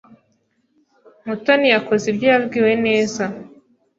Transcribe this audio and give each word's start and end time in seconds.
Mutoni 1.25 1.67
yakoze 1.75 2.05
ibyo 2.11 2.27
yabwiwe 2.33 2.71
neza. 2.85 3.23